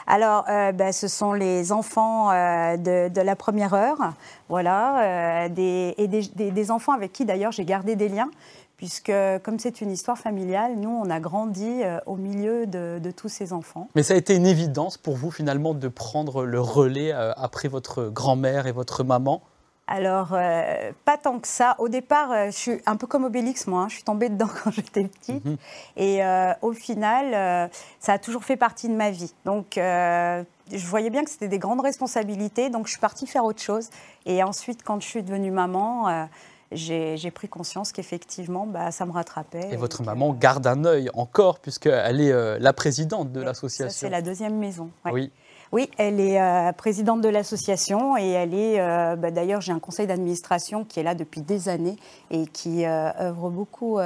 Alors, 0.08 0.46
ben, 0.46 0.94
ce 0.94 1.10
sont 1.10 1.34
les 1.34 1.74
enfants 1.74 2.30
de, 2.30 3.22
la 3.22 3.36
première 3.36 3.74
heure, 3.74 4.14
voilà, 4.48 5.50
des, 5.50 5.94
et 5.98 6.08
des, 6.08 6.72
enfants 6.72 6.94
avec 6.94 7.12
qui 7.12 7.26
d'ailleurs 7.26 7.52
j'ai 7.52 7.66
gardé 7.66 7.98
des 7.98 8.08
liens, 8.08 8.32
puisque 8.78 9.12
comme 9.44 9.60
c'est 9.60 9.82
une 9.82 9.92
histoire 9.92 10.18
familiale, 10.18 10.78
nous, 10.78 10.90
on 10.90 11.10
a 11.10 11.20
grandi 11.20 11.82
au 12.06 12.16
milieu 12.16 12.66
de, 12.66 13.00
de, 13.04 13.12
tous 13.12 13.28
ces 13.28 13.52
enfants. 13.52 13.90
Mais 13.96 14.04
ça 14.04 14.14
a 14.14 14.18
été 14.18 14.34
une 14.34 14.48
évidence 14.48 14.98
pour 14.98 15.18
vous 15.18 15.30
finalement 15.30 15.74
de 15.74 15.88
prendre 15.90 16.46
le 16.46 16.62
relais 16.62 17.12
après 17.12 17.68
votre 17.68 18.08
grand-mère 18.08 18.68
et 18.68 18.72
votre 18.72 19.04
maman? 19.04 19.42
Alors, 19.88 20.30
euh, 20.34 20.92
pas 21.06 21.18
tant 21.18 21.40
que 21.40 21.48
ça. 21.48 21.76
Au 21.78 21.90
départ, 21.90 22.32
euh, 22.32 22.46
je 22.48 22.58
suis 22.58 22.82
un 22.88 22.96
peu 22.96 23.06
comme 23.06 23.24
Obélix, 23.24 23.68
moi. 23.68 23.82
Hein. 23.82 23.90
Je 23.90 23.96
suis 23.96 24.04
tombée 24.04 24.30
dedans 24.30 24.50
quand 24.64 24.72
j'étais 24.72 25.04
petite. 25.04 25.46
Mhm. 25.46 25.58
Et 25.96 26.24
euh, 26.24 26.54
au 26.62 26.74
final, 26.74 27.70
ça 28.00 28.14
a 28.14 28.20
toujours 28.20 28.44
fait 28.44 28.58
partie 28.58 28.90
de 28.90 28.96
ma 28.96 29.12
vie. 29.12 29.34
Donc, 29.46 29.74
je 29.76 30.88
voyais 30.88 31.12
bien 31.12 31.24
que 31.24 31.30
c'était 31.30 31.48
des 31.48 31.60
grandes 31.60 31.82
responsabilités. 31.82 32.70
Donc, 32.70 32.88
je 32.88 32.92
suis 32.92 33.00
partie 33.00 33.28
faire 33.28 33.46
autre 33.46 33.62
chose. 33.62 33.90
Et 34.26 34.42
ensuite, 34.44 34.82
quand 34.84 35.00
je 35.00 35.08
suis 35.08 35.22
devenue 35.22 35.52
maman, 35.52 36.28
j'ai 36.72 37.32
pris 37.32 37.48
conscience 37.48 37.92
qu'effectivement, 37.92 38.66
bah, 38.66 38.90
ça 38.92 39.06
me 39.06 39.12
rattrapait. 39.12 39.70
Et, 39.72 39.76
votre 39.76 40.02
maman 40.02 40.34
garde 40.34 40.66
un 40.66 40.84
œil 40.86 41.12
encore, 41.14 41.60
puisqu'elle 41.60 42.22
est 42.22 42.60
la 42.60 42.74
présidente 42.74 43.32
de 43.32 43.42
l'association. 43.42 43.96
C'est 43.96 44.10
la 44.10 44.24
deuxième 44.24 44.58
maison. 44.58 44.90
Oui. 45.06 45.32
Oui, 45.72 45.90
elle 45.98 46.20
est 46.20 46.40
euh, 46.40 46.72
présidente 46.74 47.22
de 47.22 47.30
l'association 47.30 48.18
et 48.18 48.30
elle 48.30 48.54
est, 48.54 48.80
euh, 48.80 49.16
bah, 49.16 49.32
d'ailleurs, 49.32 49.62
j'ai 49.62 49.72
un 49.72 49.80
conseil 49.80 50.08
d'administration 50.08 50.84
qui 50.86 51.00
est 51.00 51.04
là 51.04 51.16
depuis 51.16 51.42
des 51.42 51.70
années 51.70 51.98
et 52.32 52.46
qui 52.48 52.86
euh, 52.86 53.10
œuvre 53.20 53.50
beaucoup 53.50 54.00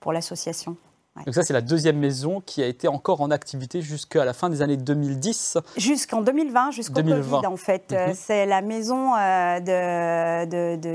pour 0.00 0.12
l'association. 0.12 0.76
Donc 1.24 1.34
ça, 1.34 1.42
c'est 1.42 1.54
la 1.54 1.62
deuxième 1.62 1.96
maison 1.98 2.42
qui 2.44 2.62
a 2.62 2.66
été 2.66 2.88
encore 2.88 3.22
en 3.22 3.30
activité 3.30 3.80
jusqu'à 3.80 4.26
la 4.26 4.34
fin 4.34 4.50
des 4.50 4.60
années 4.60 4.76
2010. 4.76 5.56
Jusqu'en 5.78 6.20
2020, 6.20 6.72
jusqu'au 6.72 7.02
Covid 7.02 7.46
en 7.46 7.56
fait. 7.56 7.92
Mhm. 7.92 8.12
C'est 8.14 8.44
la 8.44 8.60
maison 8.60 9.12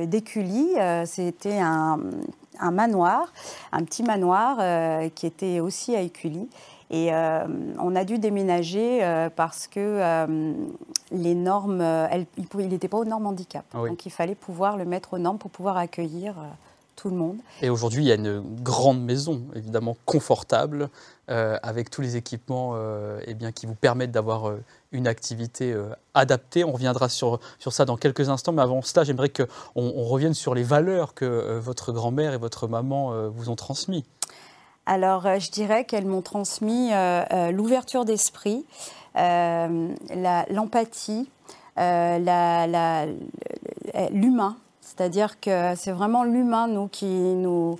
d'Écully. 0.05 0.75
De, 0.75 1.05
C'était 1.05 1.57
un, 1.57 1.99
un, 2.59 2.71
manoir, 2.71 3.33
un 3.71 3.83
petit 3.83 4.03
manoir 4.03 4.59
qui 5.15 5.25
était 5.25 5.59
aussi 5.59 5.95
à 5.95 6.01
Écully. 6.01 6.47
Et 6.91 7.13
euh, 7.13 7.45
on 7.79 7.95
a 7.95 8.03
dû 8.03 8.19
déménager 8.19 9.01
euh, 9.01 9.29
parce 9.33 9.67
que 9.67 9.79
euh, 9.79 10.53
les 11.11 11.35
normes, 11.35 11.81
il 12.37 12.67
n'était 12.67 12.89
pas 12.89 12.97
aux 12.97 13.05
normes 13.05 13.27
handicap. 13.27 13.63
Ah 13.73 13.87
Donc 13.87 14.05
il 14.05 14.11
fallait 14.11 14.35
pouvoir 14.35 14.75
le 14.75 14.83
mettre 14.83 15.13
aux 15.13 15.17
normes 15.17 15.37
pour 15.37 15.51
pouvoir 15.51 15.77
accueillir 15.77 16.35
tout 16.97 17.09
le 17.09 17.15
monde. 17.15 17.37
Et 17.61 17.69
aujourd'hui, 17.69 18.03
il 18.03 18.07
y 18.09 18.11
a 18.11 18.15
une 18.15 18.43
grande 18.61 19.01
maison, 19.01 19.41
évidemment 19.55 19.95
confortable, 20.05 20.89
avec 21.27 21.89
tous 21.89 22.01
les 22.01 22.17
équipements 22.17 22.75
eh 23.25 23.33
bien, 23.33 23.53
qui 23.53 23.65
vous 23.65 23.73
permettent 23.73 24.11
d'avoir 24.11 24.53
une 24.91 25.07
activité 25.07 25.73
adaptée. 26.13 26.65
On 26.65 26.73
reviendra 26.73 27.07
sur, 27.07 27.39
sur 27.57 27.71
ça 27.71 27.85
dans 27.85 27.95
quelques 27.95 28.27
instants, 28.27 28.51
mais 28.51 28.61
avant 28.61 28.81
cela, 28.81 29.05
j'aimerais 29.05 29.29
qu'on 29.29 29.47
on 29.75 30.03
revienne 30.03 30.33
sur 30.33 30.53
les 30.53 30.63
valeurs 30.63 31.13
que 31.13 31.57
votre 31.57 31.93
grand-mère 31.93 32.33
et 32.33 32.37
votre 32.37 32.67
maman 32.67 33.29
vous 33.29 33.49
ont 33.49 33.55
transmises. 33.55 34.03
Alors, 34.85 35.25
euh, 35.25 35.39
je 35.39 35.49
dirais 35.51 35.85
qu'elles 35.85 36.05
m'ont 36.05 36.21
transmis 36.21 36.89
euh, 36.91 37.23
euh, 37.31 37.51
l'ouverture 37.51 38.05
d'esprit, 38.05 38.65
l'empathie, 39.15 41.29
l'humain. 44.11 44.57
C'est-à-dire 44.81 45.39
que 45.39 45.73
c'est 45.75 45.91
vraiment 45.91 46.23
l'humain, 46.23 46.67
nous, 46.67 46.87
qui 46.87 47.05
nous, 47.05 47.79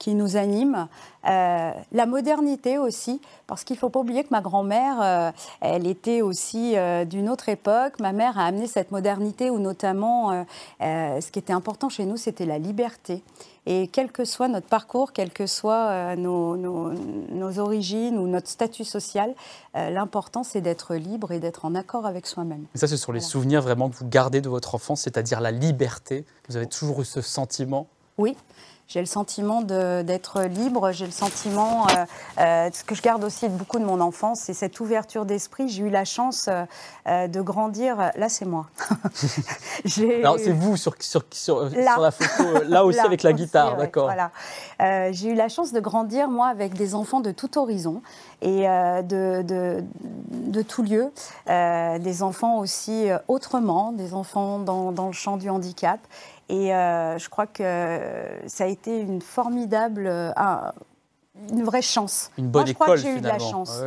qui 0.00 0.16
nous 0.16 0.36
anime. 0.36 0.88
la 1.24 2.06
modernité 2.06 2.78
aussi, 2.78 3.20
parce 3.46 3.62
qu'il 3.62 3.74
ne 3.74 3.78
faut 3.78 3.90
pas 3.90 4.00
oublier 4.00 4.24
que 4.24 4.30
ma 4.30 4.40
grand-mère, 4.40 5.32
elle 5.60 5.86
était 5.86 6.22
aussi 6.22 6.74
d'une 7.06 7.28
autre 7.28 7.48
époque. 7.48 8.00
Ma 8.00 8.12
mère 8.12 8.38
a 8.38 8.46
amené 8.46 8.66
cette 8.66 8.90
modernité 8.90 9.50
où 9.50 9.60
notamment, 9.60 10.44
ce 10.80 11.30
qui 11.30 11.38
était 11.38 11.52
important 11.52 11.88
chez 11.88 12.06
nous, 12.06 12.16
c'était 12.16 12.46
la 12.46 12.58
liberté. 12.58 13.22
Et 13.66 13.88
quel 13.88 14.10
que 14.10 14.24
soit 14.24 14.48
notre 14.48 14.66
parcours, 14.66 15.12
quelles 15.12 15.32
que 15.32 15.46
soient 15.46 15.88
euh, 15.90 16.16
nos, 16.16 17.58
origines 17.58 18.18
ou 18.18 18.26
notre 18.26 18.48
statut 18.48 18.84
social, 18.84 19.34
euh, 19.76 19.90
l'important 19.90 20.44
c'est 20.44 20.60
d'être 20.60 20.94
libre 20.94 21.32
et 21.32 21.40
d'être 21.40 21.64
en 21.64 21.74
accord 21.74 22.06
avec 22.06 22.26
soi-même. 22.26 22.64
ça, 22.74 22.86
ce 22.86 22.96
sont 22.96 23.12
les 23.12 23.20
souvenirs 23.20 23.60
vraiment 23.60 23.90
que 23.90 23.96
vous 23.96 24.08
gardez 24.08 24.40
de 24.40 24.48
votre 24.48 24.74
enfance, 24.74 25.02
c'est-à-dire 25.02 25.40
la 25.40 25.50
liberté. 25.50 26.24
Vous 26.48 26.56
avez 26.56 26.66
toujours 26.66 27.02
eu 27.02 27.04
ce 27.04 27.20
sentiment? 27.20 27.86
Oui, 28.18 28.36
j'ai 28.90 28.98
le 28.98 29.06
sentiment 29.06 29.62
d'être 29.62 30.42
libre, 30.42 30.90
j'ai 30.90 31.06
le 31.06 31.12
sentiment, 31.12 31.86
euh, 31.86 32.04
euh, 32.40 32.70
ce 32.72 32.82
que 32.82 32.96
je 32.96 33.02
garde 33.02 33.22
aussi 33.22 33.48
beaucoup 33.48 33.78
de 33.78 33.84
mon 33.84 34.00
enfance, 34.00 34.40
c'est 34.40 34.52
cette 34.52 34.80
ouverture 34.80 35.24
d'esprit. 35.24 35.68
J'ai 35.68 35.84
eu 35.84 35.90
la 35.90 36.04
chance 36.04 36.48
euh, 37.06 37.28
de 37.28 37.40
grandir. 37.40 38.10
Là, 38.16 38.28
c'est 38.28 38.46
moi. 38.46 38.66
Alors, 40.20 40.38
c'est 40.40 40.50
vous 40.50 40.76
sur, 40.76 40.96
sur, 40.98 41.22
sur, 41.30 41.70
la 41.72 42.10
photo, 42.10 42.64
là 42.64 42.84
aussi 42.84 42.98
avec 42.98 43.22
la 43.22 43.32
guitare, 43.32 43.76
d'accord. 43.76 44.10
Voilà. 44.10 44.32
j'ai 45.12 45.28
eu 45.28 45.34
la 45.34 45.48
chance 45.48 45.72
de 45.72 45.78
grandir, 45.78 46.28
moi, 46.28 46.48
avec 46.48 46.74
des 46.74 46.96
enfants 46.96 47.20
de 47.20 47.30
tout 47.30 47.58
horizon 47.58 48.02
et 48.42 48.62
de, 48.62 49.42
de, 49.42 49.84
de, 50.30 50.62
tout 50.62 50.82
lieu. 50.82 51.12
des 51.46 52.22
enfants 52.24 52.58
aussi 52.58 53.06
autrement, 53.28 53.92
des 53.92 54.14
enfants 54.14 54.58
dans, 54.58 54.90
dans 54.90 55.06
le 55.06 55.12
champ 55.12 55.36
du 55.36 55.48
handicap. 55.48 56.00
Et 56.50 56.74
euh, 56.74 57.16
je 57.18 57.28
crois 57.28 57.46
que 57.46 57.62
ça 58.46 58.64
a 58.64 58.66
été 58.66 59.00
une 59.00 59.22
formidable, 59.22 60.06
euh, 60.08 60.32
une 61.50 61.62
vraie 61.62 61.80
chance. 61.80 62.30
Une 62.36 62.48
bonne 62.48 62.62
Moi, 62.62 62.66
je 62.66 62.70
école, 62.72 62.86
crois 62.86 62.96
que 62.96 63.02
j'ai 63.02 63.16
eu 63.16 63.20
de 63.20 63.28
la 63.28 63.38
chance. 63.38 63.80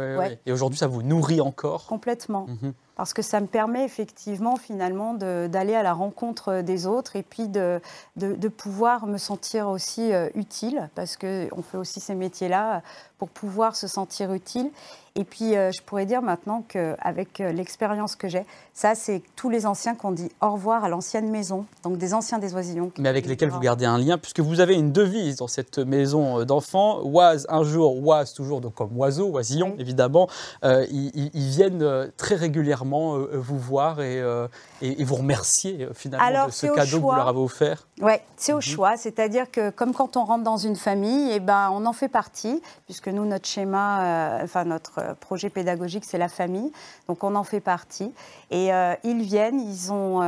Et 0.45 0.51
aujourd'hui, 0.51 0.79
ça 0.79 0.87
vous 0.87 1.03
nourrit 1.03 1.41
encore? 1.41 1.85
Complètement. 1.87 2.47
Mhm 2.47 2.73
parce 2.95 3.13
que 3.13 3.21
ça 3.21 3.39
me 3.39 3.47
permet 3.47 3.83
effectivement 3.85 4.55
finalement 4.55 5.13
d'aller 5.13 5.75
à 5.75 5.83
la 5.83 5.93
rencontre 5.93 6.61
des 6.61 6.85
autres 6.85 7.15
et 7.15 7.23
puis 7.23 7.47
de, 7.47 7.81
de, 8.15 8.47
pouvoir 8.47 9.07
me 9.07 9.17
sentir 9.17 9.67
aussi 9.67 10.13
euh, 10.13 10.29
utile, 10.35 10.89
parce 10.95 11.17
qu'on 11.17 11.61
fait 11.63 11.77
aussi 11.77 11.99
ces 11.99 12.13
métiers-là 12.13 12.83
pour 13.17 13.29
pouvoir 13.29 13.75
se 13.75 13.87
sentir 13.87 14.33
utile. 14.33 14.69
Et 15.15 15.23
puis 15.23 15.55
euh, 15.55 15.71
je 15.71 15.81
pourrais 15.81 16.05
dire 16.05 16.21
maintenant 16.21 16.63
qu'avec 16.67 17.39
euh, 17.39 17.51
l'expérience 17.51 18.15
que 18.15 18.27
j'ai, 18.27 18.45
ça 18.73 18.95
c'est 18.95 19.21
tous 19.35 19.49
les 19.49 19.65
anciens 19.65 19.95
qui 19.95 20.05
ont 20.05 20.11
dit 20.11 20.29
au 20.41 20.51
revoir 20.51 20.83
à 20.83 20.89
l'ancienne 20.89 21.29
maison, 21.29 21.65
donc 21.83 21.97
des 21.97 22.13
anciens 22.13 22.39
des 22.39 22.55
oisillons. 22.55 22.91
Mais 22.97 23.09
avec 23.09 23.27
lesquels 23.27 23.49
vous 23.49 23.59
gardez 23.59 23.85
un 23.85 23.97
lien, 23.97 24.17
puisque 24.17 24.39
vous 24.39 24.59
avez 24.59 24.73
une 24.73 24.91
devise 24.91 25.37
dans 25.37 25.47
cette 25.47 25.77
maison 25.77 26.43
d'enfants, 26.45 27.01
oise 27.03 27.45
un 27.49 27.63
jour, 27.63 28.05
oise 28.05 28.33
toujours, 28.33 28.59
donc 28.61 28.73
comme 28.73 28.97
oiseau, 28.97 29.29
oisillon 29.29 29.75
évidemment, 29.77 30.27
ils, 30.63 31.11
ils, 31.33 31.49
viennent 31.49 32.11
très 32.17 32.35
régulièrement 32.35 32.82
euh, 32.91 33.29
vous 33.33 33.57
voir 33.57 33.97
euh, 33.99 34.47
et, 34.81 35.01
et, 35.01 35.03
vous 35.03 35.15
remercier 35.15 35.83
euh, 35.83 35.93
finalement 35.93 36.47
de 36.47 36.51
ce 36.51 36.67
cadeau 36.67 36.97
que 36.97 37.01
vous 37.01 37.11
leur 37.11 37.27
avez 37.27 37.39
offert 37.39 37.87
Oui, 38.01 38.13
c'est 38.37 38.53
au 38.53 38.57
mhm. 38.57 38.61
choix. 38.61 38.97
C'est-à-dire 38.97 39.49
que 39.51 39.69
comme 39.69 39.93
quand 39.93 40.17
on 40.17 40.25
rentre 40.25 40.43
dans 40.43 40.57
une 40.57 40.75
famille, 40.75 41.31
et 41.31 41.35
eh 41.35 41.39
ben, 41.39 41.69
on 41.73 41.85
en 41.85 41.93
fait 41.93 42.09
partie, 42.09 42.61
puisque 42.85 43.07
nous, 43.07 43.25
notre 43.25 43.47
schéma, 43.47 44.39
enfin 44.43 44.65
notre 44.65 45.15
projet 45.19 45.49
pédagogique, 45.49 46.05
c'est 46.05 46.17
la 46.17 46.29
famille. 46.29 46.71
Donc 47.07 47.23
on 47.23 47.35
en 47.35 47.43
fait 47.43 47.59
partie. 47.59 48.13
Et 48.51 48.69
ils 49.03 49.21
viennent, 49.21 49.59
ils 49.59 49.91
ont, 49.91 50.21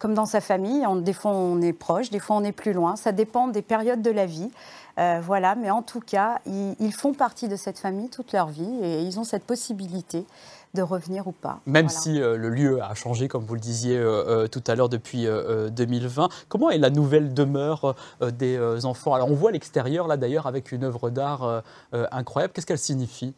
comme 0.00 0.14
dans 0.14 0.26
sa 0.26 0.40
famille, 0.40 0.86
on, 0.86 0.96
des 0.96 1.12
fois 1.12 1.32
on 1.32 1.60
est 1.62 1.72
proche, 1.72 2.10
des 2.10 2.18
fois 2.18 2.36
on 2.36 2.44
est 2.44 2.52
plus 2.52 2.72
loin. 2.72 2.96
Ça 2.96 3.12
dépend 3.12 3.48
des 3.48 3.62
périodes 3.62 4.02
de 4.02 4.10
la 4.10 4.26
vie. 4.26 4.50
voilà, 4.96 5.54
mais 5.54 5.70
en 5.70 5.82
tout 5.82 6.00
cas, 6.00 6.38
ils, 6.46 6.74
ils, 6.80 6.92
font 6.92 7.14
partie 7.14 7.48
de 7.48 7.56
cette 7.56 7.78
famille 7.78 8.08
toute 8.08 8.32
leur 8.32 8.48
vie 8.48 8.78
et 8.82 9.02
ils 9.02 9.18
ont 9.18 9.24
cette 9.24 9.44
possibilité 9.44 10.26
de 10.74 10.82
revenir 10.82 11.26
ou 11.26 11.32
pas. 11.32 11.60
Même 11.66 11.88
si 11.88 12.18
le 12.18 12.48
lieu 12.48 12.82
a 12.82 12.94
changé, 12.94 13.28
comme 13.28 13.44
vous 13.44 13.54
le 13.54 13.60
disiez 13.60 14.02
tout 14.50 14.62
à 14.66 14.74
l'heure, 14.74 14.88
depuis 14.88 15.26
2020. 15.72 16.28
Comment 16.48 16.70
est 16.70 16.78
la 16.78 16.90
nouvelle 16.90 17.32
demeure 17.32 17.94
des 18.20 18.84
enfants? 18.84 19.14
Alors 19.14 19.30
on 19.30 19.34
voit 19.34 19.52
l'extérieur 19.52 20.06
là 20.08 20.16
d'ailleurs 20.16 20.46
avec 20.46 20.72
une 20.72 20.84
œuvre 20.84 21.10
d'art 21.10 21.62
incroyable. 21.92 22.52
Qu'est-ce 22.52 22.66
qu'elle 22.66 22.78
signifie? 22.78 23.34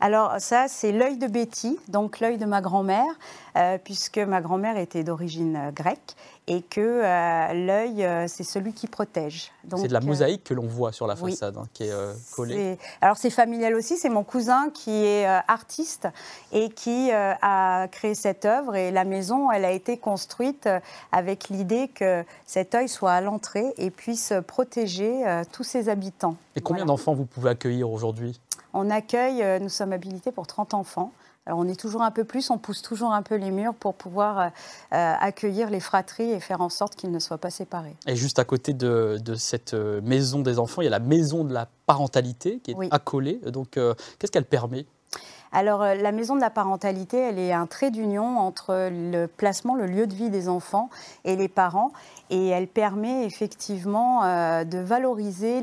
Alors 0.00 0.36
ça, 0.38 0.66
c'est 0.68 0.92
l'œil 0.92 1.18
de 1.18 1.26
Betty, 1.26 1.78
donc 1.88 2.20
l'œil 2.20 2.38
de 2.38 2.46
ma 2.46 2.62
grand-mère, 2.62 3.18
euh, 3.56 3.76
puisque 3.82 4.18
ma 4.18 4.40
grand-mère 4.40 4.78
était 4.78 5.04
d'origine 5.04 5.56
euh, 5.56 5.70
grecque 5.72 6.16
et 6.46 6.62
que 6.62 6.80
euh, 6.80 7.52
l'œil, 7.52 8.28
c'est 8.28 8.44
celui 8.44 8.72
qui 8.72 8.88
protège. 8.88 9.52
C'est 9.76 9.88
de 9.88 9.92
la 9.92 10.00
mosaïque 10.00 10.42
que 10.42 10.54
l'on 10.54 10.66
voit 10.66 10.90
sur 10.90 11.06
la 11.06 11.14
façade 11.14 11.56
hein, 11.56 11.66
qui 11.74 11.84
est 11.84 11.92
collée. 12.34 12.76
Alors 13.00 13.16
c'est 13.16 13.30
familial 13.30 13.74
aussi, 13.74 13.96
c'est 13.96 14.08
mon 14.08 14.24
cousin 14.24 14.70
qui 14.74 14.90
est 14.90 15.26
artiste 15.46 16.08
et 16.50 16.70
qui 16.70 17.12
a 17.12 17.86
créé 17.92 18.16
cette 18.16 18.46
œuvre 18.46 18.74
et 18.74 18.90
la 18.90 19.04
maison, 19.04 19.52
elle 19.52 19.64
a 19.64 19.70
été 19.70 19.96
construite 19.96 20.68
avec 21.12 21.50
l'idée 21.50 21.86
que 21.86 22.24
cet 22.46 22.74
œil 22.74 22.88
soit 22.88 23.12
à 23.12 23.20
l'entrée 23.20 23.72
et 23.76 23.90
puisse 23.90 24.32
protéger 24.48 25.22
tous 25.52 25.62
ses 25.62 25.88
habitants. 25.88 26.34
Et 26.56 26.60
combien 26.60 26.84
d'enfants 26.84 27.14
vous 27.14 27.26
pouvez 27.26 27.50
accueillir 27.50 27.88
aujourd'hui? 27.90 28.40
On 28.72 28.90
accueille, 28.90 29.42
euh, 29.42 29.58
nous 29.58 29.68
sommes 29.68 29.92
habilités 29.92 30.32
pour 30.32 30.46
30 30.46 30.74
enfants. 30.74 31.12
Alors 31.46 31.58
on 31.58 31.66
est 31.68 31.78
toujours 31.78 32.02
un 32.02 32.10
peu 32.10 32.24
plus, 32.24 32.50
on 32.50 32.58
pousse 32.58 32.82
toujours 32.82 33.12
un 33.12 33.22
peu 33.22 33.34
les 33.34 33.50
murs 33.50 33.74
pour 33.74 33.94
pouvoir 33.94 34.38
euh, 34.38 34.44
euh, 34.92 35.14
accueillir 35.18 35.70
les 35.70 35.80
fratries 35.80 36.30
et 36.30 36.38
faire 36.38 36.60
en 36.60 36.68
sorte 36.68 36.94
qu'ils 36.94 37.10
ne 37.10 37.18
soient 37.18 37.38
pas 37.38 37.50
séparés. 37.50 37.96
Et 38.06 38.14
juste 38.14 38.38
à 38.38 38.44
côté 38.44 38.74
de, 38.74 39.18
cette 39.36 39.74
maison 39.74 40.40
des 40.40 40.58
enfants, 40.58 40.82
il 40.82 40.84
y 40.84 40.88
a 40.88 40.90
la 40.90 40.98
maison 40.98 41.44
de 41.44 41.52
la 41.52 41.66
parentalité 41.86 42.60
qui 42.62 42.72
est 42.72 42.76
accolée. 42.90 43.40
Donc 43.46 43.70
qu'est-ce 43.72 44.30
qu'elle 44.30 44.44
permet? 44.44 44.86
Alors, 45.52 45.82
euh, 45.82 45.94
la 45.96 46.12
maison 46.12 46.36
de 46.36 46.40
la 46.40 46.50
parentalité, 46.50 47.18
elle 47.18 47.38
est 47.38 47.52
un 47.52 47.66
trait 47.66 47.90
d'union 47.90 48.38
entre 48.38 48.88
le 48.90 49.26
placement, 49.26 49.74
le 49.74 49.86
lieu 49.86 50.06
de 50.06 50.14
vie 50.14 50.30
des 50.30 50.48
enfants 50.48 50.90
et 51.24 51.34
les 51.34 51.48
parents. 51.48 51.92
Et 52.30 52.48
elle 52.48 52.68
permet 52.68 53.24
effectivement 53.24 54.22
euh, 54.22 54.62
de 54.62 54.78
valoriser 54.78 55.60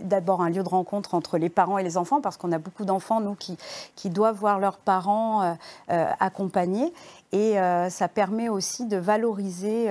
d'abord 0.00 0.42
un 0.42 0.50
lieu 0.50 0.62
de 0.62 0.68
rencontre 0.68 1.14
entre 1.14 1.38
les 1.38 1.48
parents 1.48 1.78
et 1.78 1.82
les 1.82 1.96
enfants, 1.96 2.20
parce 2.20 2.36
qu'on 2.36 2.52
a 2.52 2.58
beaucoup 2.58 2.84
d'enfants, 2.84 3.20
nous, 3.20 3.34
qui, 3.34 3.56
qui 3.96 4.10
doivent 4.10 4.36
voir 4.36 4.58
leurs 4.58 4.76
parents 4.76 5.56
euh, 5.90 6.06
accompagnés. 6.20 6.92
Et 7.32 7.54
ça 7.90 8.08
permet 8.08 8.48
aussi 8.48 8.86
de 8.86 8.96
valoriser 8.96 9.88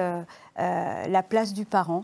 la 0.58 1.24
place 1.24 1.54
du 1.54 1.64
parent. 1.64 2.04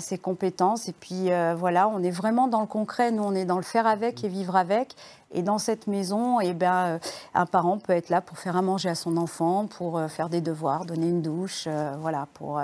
Ses 0.00 0.18
compétences. 0.18 0.88
Et 0.88 0.92
puis 0.92 1.30
voilà, 1.56 1.88
on 1.88 2.02
est 2.02 2.10
vraiment 2.10 2.48
dans 2.48 2.60
le 2.60 2.66
concret, 2.66 3.12
nous 3.12 3.22
on 3.22 3.34
est 3.34 3.44
dans 3.44 3.56
le 3.56 3.62
faire 3.62 3.86
avec 3.86 4.24
et 4.24 4.28
vivre 4.28 4.56
avec. 4.56 4.96
Et 5.32 5.42
dans 5.42 5.58
cette 5.58 5.86
maison, 5.86 6.40
eh 6.40 6.54
ben, 6.54 6.86
euh, 6.86 6.98
un 7.34 7.46
parent 7.46 7.78
peut 7.78 7.92
être 7.92 8.08
là 8.08 8.20
pour 8.20 8.38
faire 8.38 8.56
à 8.56 8.62
manger 8.62 8.88
à 8.88 8.94
son 8.94 9.16
enfant, 9.16 9.66
pour 9.66 9.96
euh, 9.98 10.08
faire 10.08 10.28
des 10.28 10.40
devoirs, 10.40 10.84
donner 10.84 11.08
une 11.08 11.22
douche, 11.22 11.64
euh, 11.66 11.94
voilà, 12.00 12.26
pour 12.34 12.60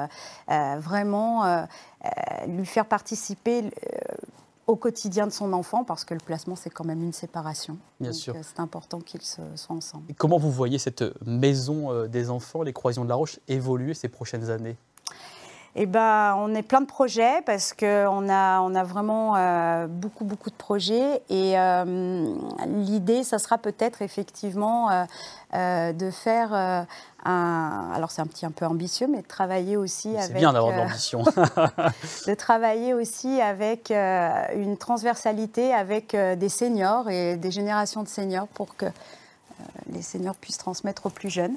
vraiment 0.49 1.67
lui 2.47 2.67
faire 2.67 2.87
participer 2.87 3.71
au 4.67 4.77
quotidien 4.77 5.27
de 5.27 5.33
son 5.33 5.53
enfant, 5.53 5.85
parce 5.85 6.05
que 6.05 6.15
le 6.15 6.21
placement, 6.21 6.57
c'est 6.57 6.71
quand 6.71 6.85
même 6.85 7.03
une 7.03 7.13
séparation. 7.13 7.77
Bien 8.01 8.13
sûr. 8.13 8.35
C'est 8.43 8.61
important 8.61 9.01
qu'ils 9.01 9.23
soient 9.23 9.45
ensemble. 9.69 10.05
Et 10.09 10.15
comment 10.15 10.39
vous 10.39 10.51
voyez 10.51 10.79
cette 10.79 11.05
maison 11.25 12.07
des 12.07 12.31
enfants, 12.31 12.63
les 12.63 12.73
Croisillons 12.73 13.05
de 13.05 13.11
la 13.11 13.15
Roche, 13.15 13.39
évoluer 13.49 13.95
ces 13.95 14.09
prochaines 14.09 14.51
années? 14.51 14.77
Eh 15.79 15.85
ben, 15.85 16.35
on 16.39 16.55
est 16.55 16.63
plein 16.63 16.81
de 16.81 16.87
projets 16.87 17.43
parce 17.45 17.75
qu'on 17.75 18.29
a, 18.31 18.61
on 18.61 18.75
a 18.75 18.83
vraiment 18.83 19.37
euh, 19.37 19.87
beaucoup, 19.87 20.25
beaucoup 20.25 20.49
de 20.49 20.55
projets. 20.55 21.23
Et 21.29 21.59
euh, 21.59 22.35
l'idée, 22.67 23.23
ça 23.23 23.39
sera 23.39 23.59
peut-être 23.59 24.01
effectivement 24.01 24.89
euh, 25.53 25.93
de 25.93 26.11
faire 26.11 26.55
un. 26.55 27.91
Alors, 27.95 28.11
c'est 28.11 28.23
un 28.23 28.27
petit 28.27 28.47
un 28.47 28.53
peu 28.53 28.65
ambitieux, 28.65 29.07
mais 29.07 29.21
de 29.21 29.27
travailler 29.27 29.77
aussi 29.77 30.09
avec. 30.17 30.23
C'est 30.23 30.33
bien 30.33 30.55
d'avoir 30.55 30.73
de 30.73 30.79
l'ambition. 30.79 31.23
de 32.27 32.35
travailler 32.35 32.95
aussi 32.95 33.43
avec 33.43 33.91
une 33.91 34.79
transversalité 34.79 35.75
avec 35.75 36.17
des 36.17 36.49
seniors 36.49 37.11
et 37.11 37.37
des 37.37 37.51
générations 37.51 38.03
de 38.03 38.09
seniors 38.09 38.49
pour 38.49 38.77
que 38.77 38.87
les 39.93 40.03
seniors 40.03 40.37
puissent 40.37 40.59
transmettre 40.59 41.05
aux 41.05 41.11
plus 41.11 41.29
jeunes. 41.29 41.57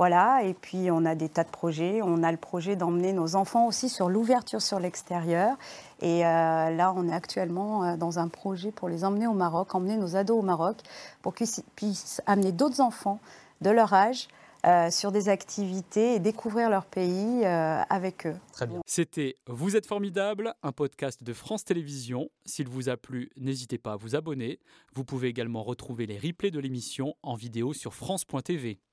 Voilà, 0.00 0.44
et 0.44 0.54
puis 0.54 0.90
on 0.90 1.04
a 1.04 1.14
des 1.14 1.28
tas 1.28 1.44
de 1.44 1.50
projets. 1.50 2.00
On 2.02 2.22
a 2.22 2.32
le 2.32 2.38
projet 2.38 2.74
d'emmener 2.74 3.12
nos 3.12 3.36
enfants 3.36 3.66
aussi 3.66 3.90
sur 3.90 4.08
l'ouverture 4.08 4.62
sur 4.62 4.80
l'extérieur. 4.80 5.58
Et 6.00 6.24
euh, 6.24 6.70
là, 6.70 6.94
on 6.96 7.06
est 7.06 7.12
actuellement 7.12 7.84
euh, 7.84 7.96
dans 7.98 8.18
un 8.18 8.28
projet 8.28 8.70
pour 8.70 8.88
les 8.88 9.04
emmener 9.04 9.26
au 9.26 9.34
Maroc, 9.34 9.74
emmener 9.74 9.98
nos 9.98 10.16
ados 10.16 10.38
au 10.38 10.42
Maroc, 10.42 10.78
pour 11.20 11.34
qu'ils 11.34 11.48
puissent 11.76 12.22
amener 12.24 12.50
d'autres 12.50 12.80
enfants 12.80 13.20
de 13.60 13.68
leur 13.68 13.92
âge 13.92 14.28
euh, 14.66 14.90
sur 14.90 15.12
des 15.12 15.28
activités 15.28 16.14
et 16.14 16.18
découvrir 16.18 16.70
leur 16.70 16.86
pays 16.86 17.44
avec 17.44 18.26
eux. 18.26 18.36
Très 18.54 18.66
bien. 18.66 18.80
C'était 18.86 19.36
Vous 19.48 19.76
êtes 19.76 19.84
formidable, 19.84 20.54
un 20.62 20.72
podcast 20.72 21.22
de 21.22 21.34
France 21.34 21.66
Télévisions. 21.66 22.30
S'il 22.46 22.68
vous 22.68 22.88
a 22.88 22.96
plu, 22.96 23.28
n'hésitez 23.36 23.76
pas 23.76 23.92
à 23.92 23.96
vous 23.96 24.16
abonner. 24.16 24.60
Vous 24.94 25.04
pouvez 25.04 25.28
également 25.28 25.62
retrouver 25.62 26.06
les 26.06 26.16
replays 26.16 26.50
de 26.50 26.58
l'émission 26.58 27.16
en 27.22 27.34
vidéo 27.34 27.74
sur 27.74 27.92
France.tv. 27.92 28.80